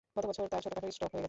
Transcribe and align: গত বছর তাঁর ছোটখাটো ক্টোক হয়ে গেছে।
গত 0.15 0.23
বছর 0.29 0.51
তাঁর 0.53 0.61
ছোটখাটো 0.63 0.79
ক্টোক 0.81 0.85
হয়ে 0.85 1.07
গেছে। 1.11 1.19